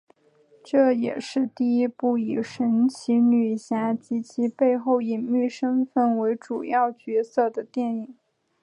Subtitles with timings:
[0.63, 8.15] 这也是第一部以神奇女侠及其背后隐秘身份为主要角色的电影。